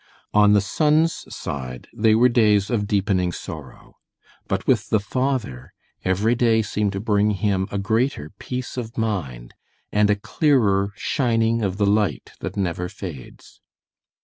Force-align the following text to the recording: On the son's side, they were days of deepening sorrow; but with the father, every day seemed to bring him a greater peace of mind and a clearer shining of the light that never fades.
On 0.33 0.53
the 0.53 0.61
son's 0.61 1.25
side, 1.29 1.87
they 1.93 2.15
were 2.15 2.27
days 2.27 2.71
of 2.71 2.87
deepening 2.87 3.31
sorrow; 3.31 3.97
but 4.47 4.65
with 4.65 4.89
the 4.89 4.99
father, 4.99 5.73
every 6.03 6.33
day 6.33 6.63
seemed 6.63 6.93
to 6.93 6.99
bring 6.99 7.29
him 7.29 7.67
a 7.69 7.77
greater 7.77 8.31
peace 8.39 8.77
of 8.77 8.97
mind 8.97 9.53
and 9.91 10.09
a 10.09 10.15
clearer 10.15 10.91
shining 10.95 11.61
of 11.61 11.77
the 11.77 11.85
light 11.85 12.31
that 12.39 12.57
never 12.57 12.89
fades. 12.89 13.61